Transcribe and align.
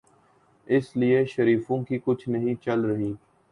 اسی 0.67 0.99
لیے 0.99 1.23
شریفوں 1.25 1.81
کی 1.83 1.99
کچھ 2.05 2.27
نہیں 2.29 2.55
چل 2.63 2.81
رہی۔ 2.81 3.13